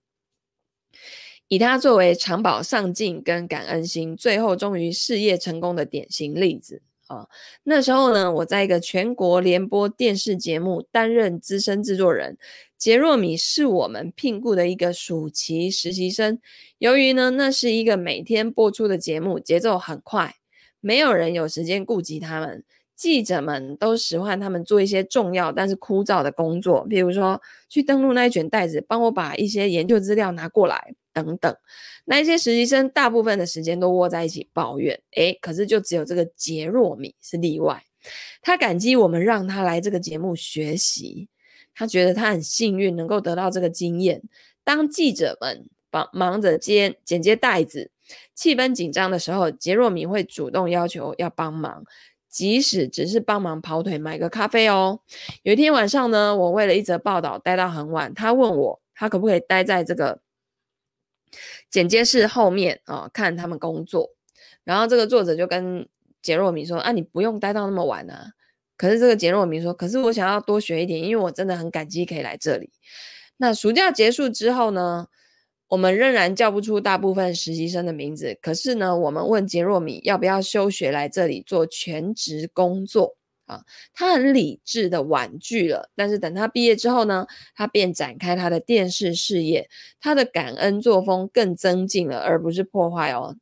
[1.48, 7.28] 以他作为常保上进跟感恩心，最后终于事业成功的典型例子啊。
[7.64, 12.38] 那时候呢，我在一个全国联播电视节目担任资深制作人，
[12.78, 16.40] 杰若米是我们聘雇的一个暑期实习生。
[16.78, 20.36] 由于呢，那是一个每天播出的节目，节奏很快，
[20.80, 22.64] 没有人有时间顾及他们。
[22.96, 31.56] 记者们都使唤他们做一些重要但是枯燥的工作，比如说去登录那一卷袋子，帮我把一些研究资料拿过来等等。
[32.04, 37.82] 那一些实习生大部分的时间都窝在一起抱怨，诶，可是就只有这个杰若米是例外。
[38.42, 41.28] 他感激我们让他来这个节目学习，
[41.74, 44.22] 他觉得他很幸运能够得到这个经验。
[44.62, 47.90] 当记者们忙忙着接剪接袋子，
[48.34, 51.84] 气氛紧张的时候，杰若米会主动要求要帮忙。
[52.34, 54.98] 即使只是帮忙跑腿买个咖啡哦。
[55.44, 60.20] 有一天晚上呢，我为了一则报道待到很晚，他问我他可不可以待在这个
[61.70, 64.10] 剪接室后面啊，看他们工作。
[64.64, 65.88] 然后这个作者就跟
[66.22, 68.32] 杰若米说：“啊，你不用待到那么晚啊。”
[68.76, 72.72] 可是这个杰若米说：“可是我想要多学一点，因为我真的很感激可以来这里。”
[73.38, 75.06] 那暑假结束之后呢，
[75.68, 83.64] 我们仍然叫不出大部分实习生的名字，可是呢，我们问杰若米要不要休学来这里做全职工作啊？
[83.92, 85.90] 他很理智的婉拒了。
[85.96, 89.68] 但是等他毕业之后呢，他便展开他的电视事业。
[90.00, 93.34] 他的感恩作风更增进了，而不是破坏哦，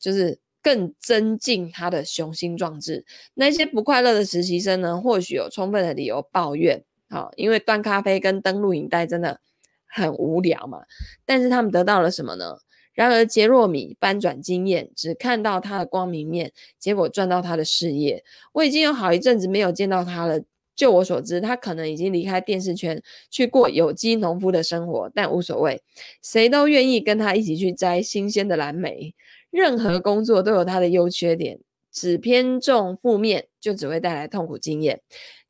[0.00, 3.04] 就是更增进他的雄心壮志。
[3.34, 9.40] 那些不快乐的实习生呢，或许有充分的理由抱怨，啊，因为端咖啡跟登录影带真的。
[9.86, 10.82] 很无聊嘛，
[11.24, 12.58] 但是他们得到了什么呢？
[12.94, 18.24] 然而杰糯米翻转经验，只看到他的光明面，结果赚到他的事业。
[18.52, 20.40] 我已经有好一阵子没有见到他了。
[20.74, 25.82] 就我所知，他可能已经离开电视圈，去过有机农夫的生活，但无所谓，
[26.22, 29.14] 谁都愿意跟他一起去摘新鲜的蓝莓。
[29.50, 35.00] 任何工作都有它的优缺点，只偏重负面，就只会带来痛苦经验。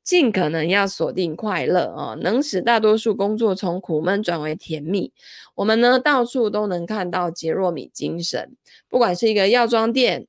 [0.06, 5.12] 尽可能要锁定快乐啊，能使大多数工作从苦闷转为甜蜜。
[5.56, 8.56] 我们呢，到处都能看到杰若米精神，
[8.88, 10.28] 不管是一个药妆店、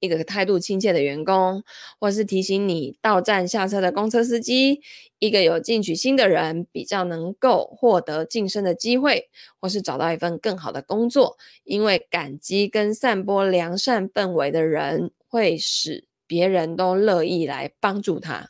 [0.00, 1.62] 一个态度亲切的员工，
[2.00, 4.80] 或是提醒你到站下车的公车司机，
[5.18, 9.28] 一个有进取心的人，比较能够获得晋升的机会，
[9.60, 11.36] 或是找到一份更好的工作。
[11.64, 18.48] 因为感激跟散播良善氛围的人，会使别人都乐意来帮助他。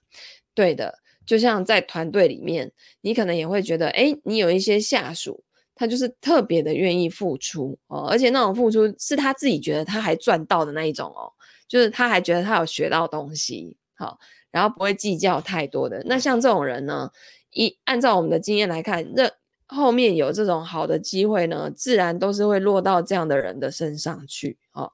[0.55, 5.42] 对的，就像在团队里面，你可能也会觉得，诶，你有一些下属。
[5.75, 11.33] 他就是特别的愿意付出哦，而且那种付出是他自己觉得他还赚到的那一种哦，
[11.66, 14.16] 就是他还觉得他有学到东西，好，
[14.53, 16.01] 然后不会计较太多的。
[16.05, 17.11] 那像这种人呢，
[17.51, 19.29] 一按照我们的经验来看，那
[19.66, 24.92] 后面有这种好的机会呢，自然都是会落到这样的人的身上去哦。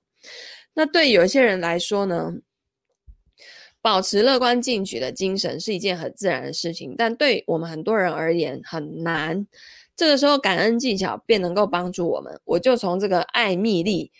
[0.74, 2.32] 那对有些人来说呢，
[3.80, 9.46] 保持乐观进取的精神是一件很自然的事情，但对我们很多人而言很难。
[9.96, 12.40] 这个时候，感恩技巧便能够帮助我们。
[12.44, 14.12] 我就从这个艾米丽·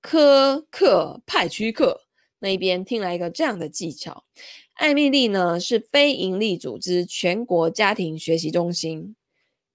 [0.00, 2.02] 科克派屈克
[2.38, 4.24] 那边听来一个这样的技巧。
[4.74, 9.14] 艾米丽呢是非营利组织全国家庭学习中心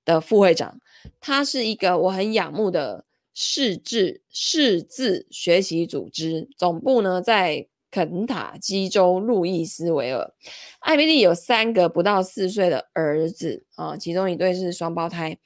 [0.04, 0.80] 的副会长，
[1.20, 7.68] 她是一个我很仰慕的识字识字学习组织，总部呢在。
[7.92, 10.34] 肯塔基州路易斯维尔，
[10.80, 15.38] 艾米丽有三个不到四岁的儿子啊，其中一对是双胞胎。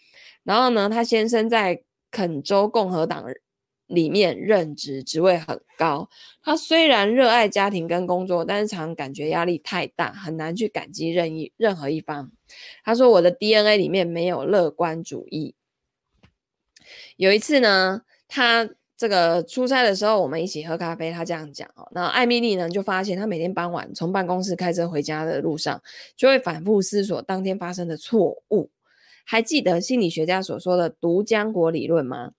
[0.44, 1.82] 然后呢，他先生在
[2.12, 3.26] 肯州共和党
[3.88, 6.08] 里面任职，职位很高。
[6.44, 12.32] 他虽然热爱家庭跟工作，但是常感觉压力太大，很难去感激任意任何一方。
[12.84, 15.56] 他说：“我的 DNA 里面没有乐观主义。”
[17.18, 18.70] 有一次呢，他。
[18.98, 21.12] 这个出差的时候，我们一起喝咖啡。
[21.12, 25.82] 他这样讲哦，那艾米丽呢就发现，她每天傍晚从办公室开车回家的路上，
[26.16, 28.70] 就会反复思索当天发生的错误。
[29.26, 32.32] 还记得心理学家所说的毒浆果理论吗？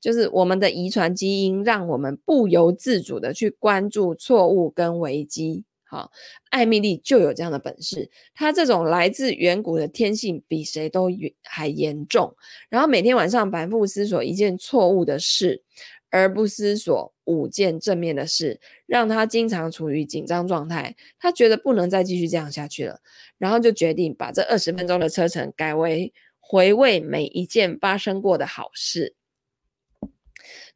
[0.00, 5.64] 就是我们的遗传基因让我们不由自主的去关注错误跟危机。
[5.86, 6.10] 好，
[6.50, 11.08] 艾米丽就有这样的本事，她这种来自远古的天性比谁都
[11.42, 12.34] 还严重。
[12.68, 15.62] 然后每天晚上反复思索一件错误的事。
[16.14, 20.94] 而不思索五件正面的事，让他经常处于紧张状态。
[21.18, 23.00] 他觉得不能再继续这样下去了，
[23.36, 29.16] 然后就决定把这二十分钟的车程改为回味每一件发生过的好事。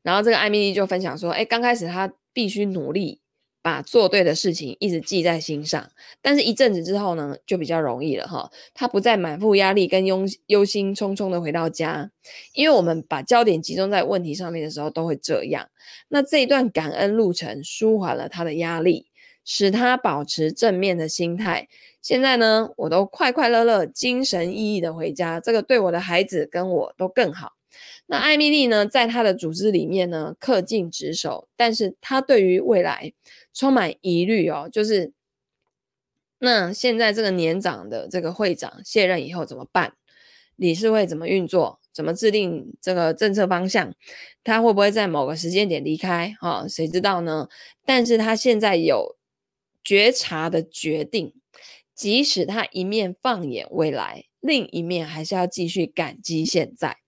[0.03, 3.21] 然后这个艾米丽就分享说：“哎，刚开始他必须努力。”
[3.69, 5.91] 把做对的事情一直记在心上，
[6.23, 8.51] 但是一阵子之后呢，就比较容易了哈。
[8.73, 12.11] 他不再满腹压力跟忧忧心忡忡的回到家，
[12.55, 15.69] 因为我们把焦点集中在问题上面的时候都会这样。
[16.09, 19.09] 那这一段感恩路程舒缓了他的压力，
[19.45, 21.69] 使他保持正面的心态。
[22.01, 27.58] 现在呢，我都快快乐乐、精神奕奕的回家，这个对我的孩子跟我都更好。
[28.07, 33.13] 那艾米丽呢，在她的组织里面呢，恪尽职守，但是她对于未来
[33.53, 34.69] 充满疑虑哦。
[34.73, 35.13] 就是
[36.39, 39.95] 那现在这个年长的这个会长卸任以后怎么办？
[40.57, 41.81] 理事会怎么运作？
[41.93, 43.93] 怎么制定这个政策方向？
[44.45, 46.35] 他会不会在某个时间点离开？
[46.41, 47.49] 哈、哦，谁知道呢？
[47.85, 49.17] 但是他现在有
[49.83, 51.35] 觉察的决定，
[51.95, 56.99] 即使他一面放眼未来，另一面还是要继续感激现在。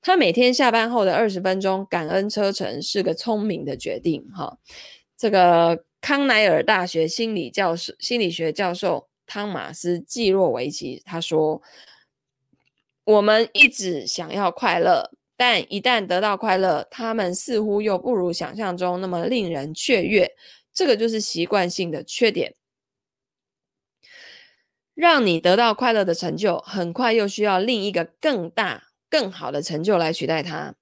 [0.00, 4.58] 他每天下班后的二十分钟感恩车程是个聪明的决定，哈。
[5.16, 11.60] 这个康奈尔大学心理教授、心理学教授汤马斯·季洛维奇他说
[13.04, 20.30] ：“我们一直想要快乐，但一旦得到快乐，他们似乎又不如想象中那么令人雀跃。
[20.72, 22.54] 这个就是习惯性的缺点。
[24.94, 30.74] 让你得到快乐的成就，很快又需要另一个更大。”更好的成就来取代它。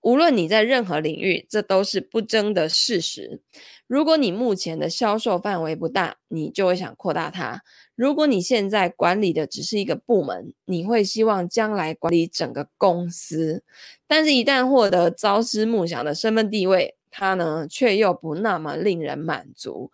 [0.00, 3.40] 无论你在任何领域，这都是不争的事实。
[3.86, 7.58] 如果你目前的销售范围不大，你就会想扩大它；
[7.94, 13.62] 如果你现在管理的只是一个部门，你会希望将来管理整个公司。
[14.06, 19.90] 但是，一旦获得朝思暮想的身份地位，它呢，却又不那么令人满足。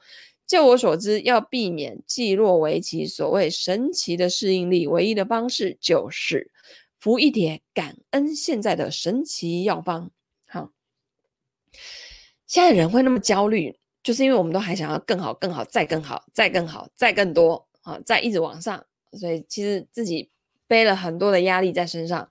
[0.47, 6.51] 就我所知，要避免季洛维奇所谓神奇的适应力，唯一的方式就是。
[7.09, 10.11] 服一帖感恩现在的神奇药方。
[10.47, 10.73] 好，
[12.47, 20.31] 现在人会那么焦虑，就是因为我们都还想要更好、更好、再更好、再更好、再更多啊，再一直往上，所以其实自己
[20.67, 22.31] 背了很多的压力在身上。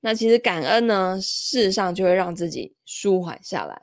[0.00, 3.78] 那其实感恩呢，事实上就会让自己舒缓下来。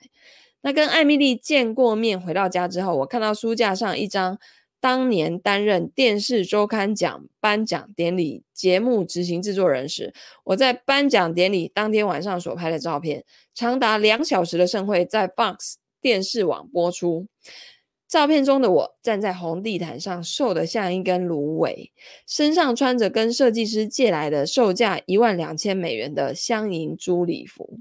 [0.62, 4.40] 那跟艾米丽见过面，回到家之后，我看到书架上一张。
[4.86, 10.14] 当年担任电视周刊奖颁奖典礼节目执行制作人时，
[10.44, 13.26] 我在颁奖典礼当天晚上所拍的照片，
[13.56, 17.26] 长达两小时的盛会在 Fox 电视网播出。
[18.08, 21.92] 照片中的我站在红地毯上，瘦得像一根芦苇，
[22.28, 27.80] 身上穿着跟设计师借来的售价一万两千美元的镶银珠礼服，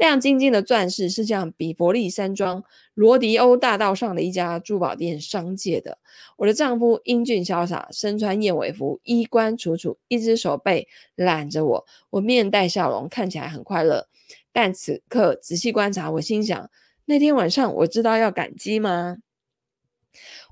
[0.00, 5.98] 亮晶晶的钻石是像比佛利山庄罗迪欧大道上的一家珠宝店商界的。
[6.38, 14.08] 我的丈夫英俊潇洒，身穿燕尾服，衣冠楚楚，一只手背揽着我，我面带笑容，看起来很快乐。
[14.54, 16.70] 但此刻仔细观察，我心想：
[17.04, 19.18] 那天晚上我知道要感激吗？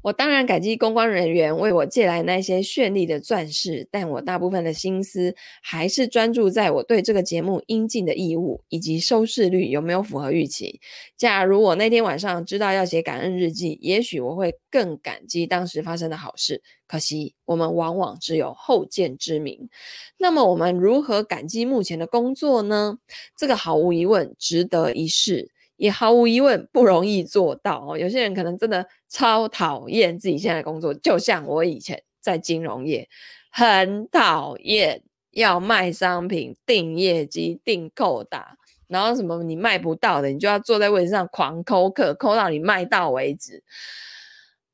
[0.02, 10.80] 我当然感激公关人员为我借来那些绚丽的钻石，但我大部分的心思还是专注在我对这个节目应尽的义务以及收视率有没有符合预期。
[11.16, 16.62] 假如我那天晚上知道要写感恩日记，也许我会更感激当时发生的好事。
[16.86, 19.68] 可惜我们往往只有后见之明。
[20.16, 22.98] 那么我们如何感激目前的工作呢？
[23.36, 25.50] 这个毫无疑问值得一试。
[25.78, 27.96] 也毫无疑问不容易做到哦。
[27.96, 33.08] 有些人可能真的超讨厌自己现在的工作，就像我以前在金融业，
[33.50, 38.58] 很讨厌要卖商品、订业绩、订扣打，
[38.88, 43.62] 然后什么你卖不到的，你就要坐在位置上狂扣客，扣到你卖到为止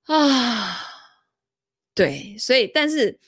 [0.07, 0.81] 啊。
[1.95, 3.21] 对，所以但是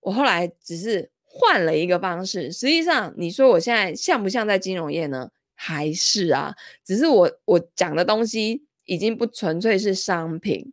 [0.00, 2.52] 我后来只是换了一个方式。
[2.52, 5.30] 实际上，你说我现在像不像在金融业呢？
[5.60, 6.54] 还是啊，
[6.84, 10.72] 只是我我讲的东西已经不纯粹是商品，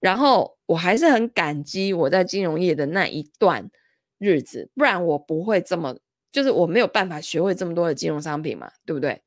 [0.00, 3.70] 然后我还是很感激我在金融业的那一段
[4.16, 5.98] 日子，不然我不会这么，
[6.32, 9.22] 就是我没有办法学会这么多的金融商品嘛，对不对？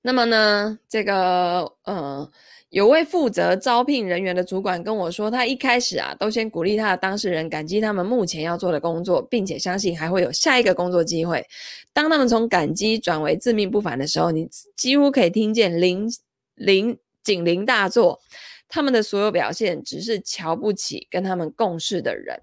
[0.00, 2.32] 那么呢，这个呃。
[2.76, 11.42] 有位负责招聘人员的主管跟我说，他一开始啊，都先鼓励他的当事人感激他们目前要做的工作，并且相信还会有下一个工作机会。
[11.94, 14.46] 当他们从感激转为自命不凡的时候，你
[14.76, 16.06] 几乎可以听见铃
[16.54, 18.20] 铃警铃大作。
[18.68, 22.40] 他们的所有表现只是瞧不起跟他们共事的人。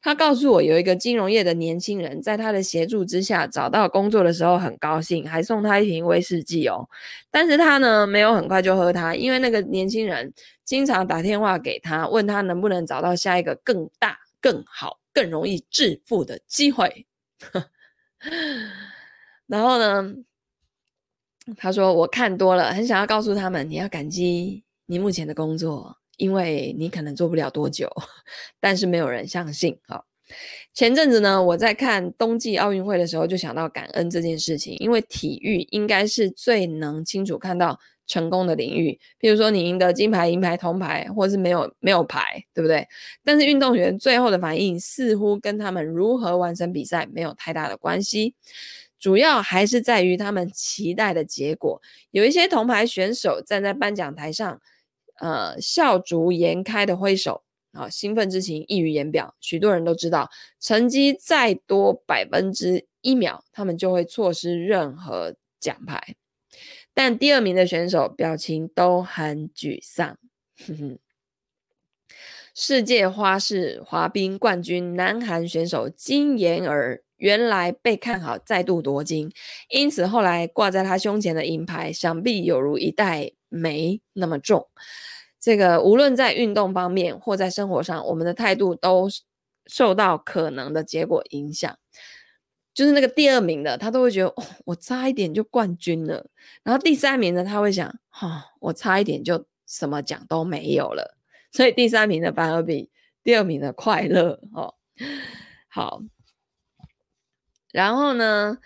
[0.00, 6.88] 他告诉我，有一个金融业的年轻人在他的协助之下找到工作的时候很高兴，还送他一瓶威士忌哦。
[7.30, 10.32] 但是他呢，没有很快就喝它，因为那个年轻人
[10.64, 17.06] 经常打电话给他，问他能不能找到下一个更大、更好、更容易致富的机会。
[19.46, 20.14] 然后呢，
[21.56, 24.64] 他说我看多了，很想要告诉他们，你要感激。
[24.90, 27.90] 你目前的工作，因为你可能做不了多久，
[28.58, 29.78] 但是没有人相信。
[29.86, 30.06] 好，
[30.72, 38.98] 前阵子呢，我在看冬季奥运会的时候，就想到感恩这件事情，因为体育应该是最能清楚看到成功的领域。
[39.18, 42.88] 比如说，你赢得金牌、银牌、铜牌，或是没有没有牌，对不对？
[43.22, 48.34] 但是运动员最后的反应似乎跟他们如何完成比赛没有太大的关系。
[48.98, 51.80] 主要还是在于他们期待的结果。
[52.10, 54.60] 有一些铜牌选手站在颁奖台上。
[55.18, 57.42] 呃，笑逐颜开的挥手
[57.72, 59.34] 啊，兴奋之情溢于言表。
[59.40, 66.16] 许多人都知道，成绩再多百分之一秒，他们就会错失任何奖牌。
[66.94, 70.18] 但第二名的选手表情都很沮丧。
[72.54, 79.30] 世界花式滑冰冠军南韩选手金妍儿，原来被看好再度夺金，
[79.68, 84.68] 因此后来挂在他胸前的银牌，想必有如一袋没那么重。
[85.40, 89.08] 这个无论在运动方面或在生活上，我们的态度都
[89.66, 91.78] 受到可能的结果影响。
[92.74, 96.26] 就是那个第二名的，他都会觉得哦，我差一点就冠军了。
[96.62, 101.16] 然后第三名的，他会想，哈、我差一点就什么奖都没有了。
[101.50, 102.90] 所以第三名的反而比
[103.24, 104.74] 第二名的快乐哦。
[105.68, 106.02] 好，
[107.72, 108.58] 然后呢？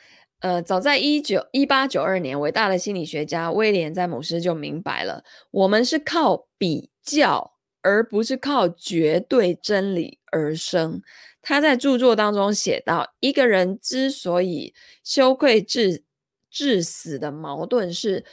[0.43, 5.22] 呃，早在一九一八九二年，伟大的心理学家威廉詹姆斯就明白了，
[5.53, 11.01] 我们是靠比较，而不是靠绝对真理而生。
[11.40, 14.74] 他在著作当中写道：一个人之所以
[15.05, 16.03] 羞愧至
[16.51, 18.24] 至死的矛盾是，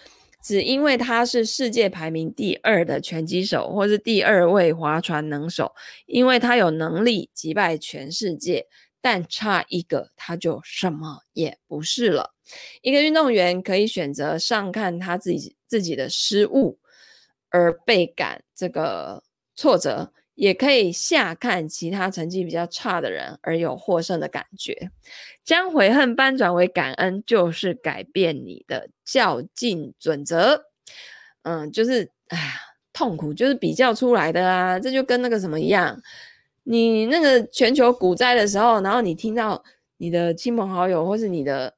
[0.44, 5.72] 只因为他是世界排名第二的拳击手，或是第二位划船能手，
[6.08, 8.66] 因为他有能力击败全世界。
[9.02, 12.34] 但差一个，他就什么也不是了。
[12.82, 16.80] 一个运动员可以选择上看他自己自己的失误
[17.50, 19.24] 而倍感这个
[19.56, 24.92] 挫折，也可以下看其他成绩比较差的人而有获胜的感觉。
[25.44, 30.66] 将悔恨搬转为感恩，就是改变你的较劲准则。
[31.44, 32.54] 嗯，就是哎呀，
[32.94, 36.02] 痛苦就是比较出来的啊，这就跟那个什么一样。
[36.72, 39.64] 你那个全球股灾的时候，然后你听到
[39.98, 41.74] 你的亲朋好友或是你的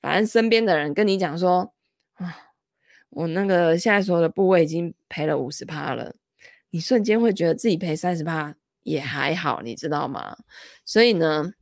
[0.00, 1.72] 反正身边的人跟你讲说，
[2.14, 2.52] 啊，
[3.08, 6.14] 我那个现在所有的部位已经赔了五十趴了，
[6.70, 8.54] 你瞬间会觉得自己赔三十趴
[8.84, 10.36] 也还好，你知道吗？
[10.84, 11.52] 所以呢，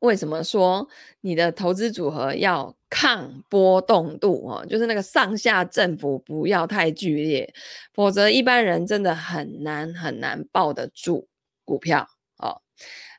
[0.00, 0.88] 为什么说
[1.20, 4.66] 你的投资组合要抗波动度哦？
[4.66, 7.54] 就是那个上下振幅不要太剧烈，
[7.94, 11.28] 否则一般人真的很难很难抱得住
[11.66, 12.08] 股票
[12.38, 12.62] 哦。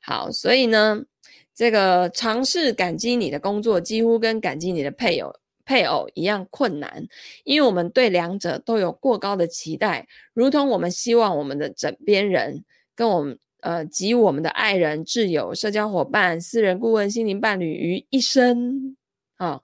[0.01, 1.03] 好，所以呢，
[1.53, 5.31] 这个尝试感激你的工作，几乎跟感激你的配偶。
[5.69, 7.05] 配偶一样困难，
[7.43, 12.63] 因为我们对两者都有过高的期待，如同我们希望我们的枕边人
[12.95, 18.95] 跟我们呃及我们的爱人、挚友、社交伙伴、私人顾问、心灵伴侣于一身
[19.35, 19.61] 啊、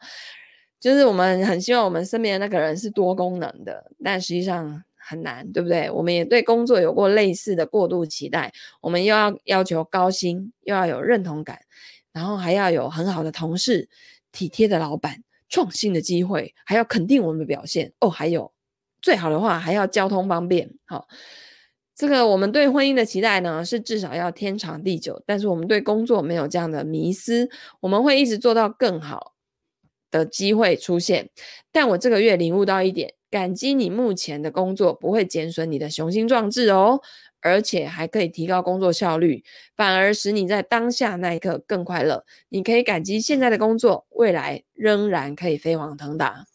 [0.78, 5.90] 就是我们很希望我们身边的那个人是多功能的，但实际上很难，对不对？
[5.92, 8.52] 我们也对工作有过类似的过度期待，
[8.82, 11.60] 我们又要要求高薪，又要有认同感，
[12.12, 13.90] 然后还要有很好的同事、
[14.32, 15.24] 体贴的老板。
[15.50, 18.10] 创新的机会，还要肯定我们的表现哦。
[18.10, 18.52] 还有
[19.04, 20.68] 最好的话，还要交通方便。
[20.84, 21.08] 好，
[21.94, 25.22] 这个我们对婚姻的期待呢，是至少要天长地久。
[25.28, 27.48] 但是我们对工作没有这样的迷思，
[27.82, 29.33] 我们会一直做到更好
[30.14, 31.30] 的机会出现。
[31.72, 37.02] 但我这个月领悟到一点，感激你目前的工作，不会减损你的雄心壮志哦。
[37.42, 39.44] 而且还可以提高工作效率，
[39.76, 42.24] 反而使你在当下那一刻更快乐。
[42.48, 46.46] 你可以感激现在的工作，未来仍然可以飞黄腾达。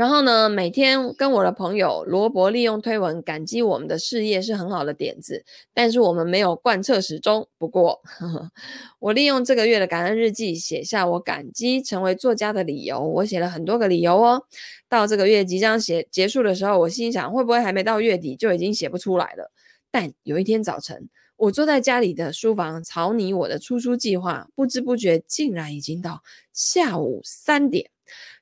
[0.00, 5.44] 然后呢，每天跟我的朋友罗伯利用推文感激我们的事业是很好的点子，
[5.74, 7.46] 但是我们没有贯彻始终。
[7.58, 8.50] 不过呵呵，
[8.98, 12.98] 我利用这个月的感恩日记写下我感激成为作家的理由。
[12.98, 14.42] 我写了很多个理由哦。
[14.88, 19.52] 到这个月即将写结束的时候，我心想会不会还没到月底就已经写不出来了？
[19.90, 26.22] 但有一天早晨，我坐在家里的书房草拟我的出书计划，不知不觉竟然已经到
[26.54, 27.90] 下午三点。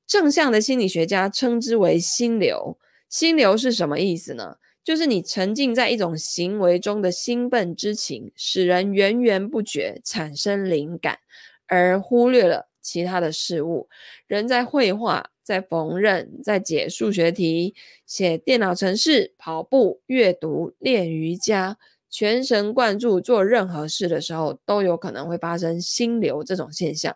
[0.09, 2.79] 正向的心理学家称之为心流。
[3.11, 4.57] 心流是什么意思呢？
[4.83, 11.19] 就是你沉浸在一种行为中的兴奋之情，使人源源不绝产生灵感，
[11.67, 13.91] 而忽略了其他的事物。
[14.27, 17.75] 人在绘画、在缝纫、在解数学题、
[18.07, 21.77] 写电脑程式、跑步、阅读、练瑜伽。
[22.11, 27.15] 全神贯注做任何事的时候，都有可能会发生心流这种现象。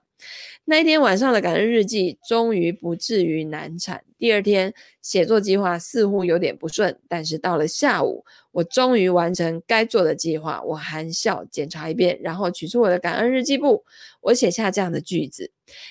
[0.64, 4.04] 那一天晚上的感恩日记终于不至于难产。
[4.16, 10.62] 第二天写作计划似乎有点不顺，但是到了下午，我终于完成该做的计划。
[10.62, 13.84] 我含笑检查一遍，然后取出我的感恩日记簿，
[14.20, 15.50] 我写下这样的句子：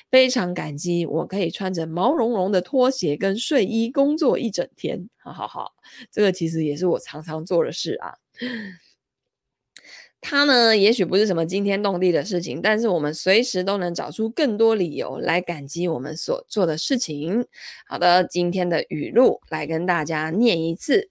[0.09, 5.09] 非常感激我可以穿着毛茸茸的拖鞋跟睡衣工作一整天。
[5.17, 5.73] 好好好，
[6.09, 8.13] 这个其实也是我常常做的事啊。
[10.22, 17.45] 它呢，也许不是什么惊天动地的事情，但是我们随时都能找出更多理由来感激我们所做的事情。
[17.88, 21.09] 好的，今天的语录来跟大家念一次：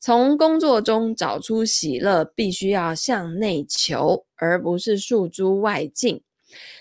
[0.00, 6.22] 从工作中找出喜乐，必须要向内求，而不是诉诸外境。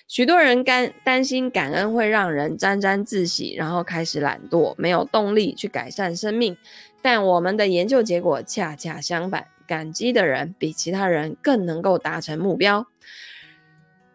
[0.08, 6.58] 许多人担担心感恩会让人沾沾自喜，然后开始懒惰，没有动力去改善生命。
[7.02, 9.48] 但我们的研究结果恰恰相反。
[9.68, 12.88] 感激的人比其他人更能够达成目标。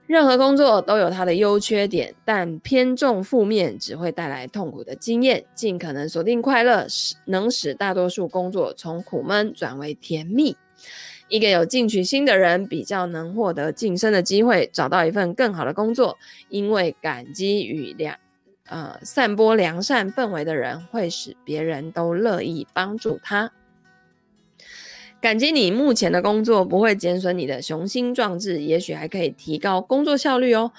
[0.06, 5.44] 任何工作都有它的优缺点，但偏重负面只会带来痛苦的经验。
[5.54, 10.56] 尽可能锁定快乐，使能使大多数工作从苦闷转为甜蜜。
[11.32, 16.18] 一个有进取心的人比较能获得晋升的机会，找到一份更好的工作。
[16.50, 18.14] 因为感激与良，
[18.66, 23.50] 呃，散播良善氛围的人，会使别人都乐意帮助他。
[25.22, 30.70] 感激你目前的工作不会减损你的雄心壮志，也许还可以提高工作效率哦，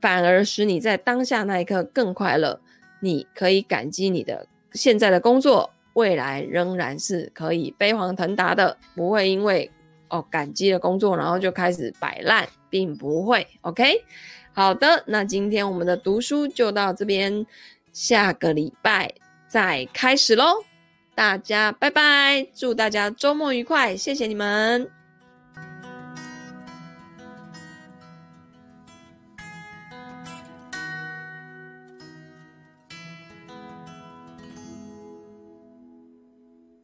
[0.00, 2.58] 反而使你在当下那一刻更快乐。
[2.98, 9.70] 你可以感激你的现在的工作，未来仍然是可以飞黄腾达的，不会因为
[10.10, 13.46] 哦感激的工作然后就开始摆烂，并不会。
[13.62, 14.04] OK，
[14.52, 17.46] 好的，那今天我们的读书就到这边，
[17.92, 19.12] 下个礼拜
[19.48, 20.64] 再开始喽。
[21.14, 24.99] 大家拜拜，祝大家周末愉快，谢谢你们。